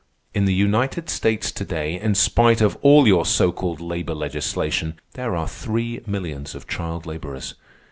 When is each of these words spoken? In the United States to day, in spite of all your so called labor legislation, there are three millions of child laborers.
In 0.33 0.45
the 0.45 0.53
United 0.55 1.11
States 1.11 1.51
to 1.51 1.63
day, 1.63 1.99
in 1.99 2.15
spite 2.15 2.59
of 2.59 2.75
all 2.81 3.05
your 3.07 3.23
so 3.23 3.51
called 3.51 3.79
labor 3.79 4.15
legislation, 4.15 4.99
there 5.13 5.35
are 5.35 5.47
three 5.47 6.01
millions 6.07 6.55
of 6.55 6.67
child 6.67 7.05
laborers. 7.05 7.53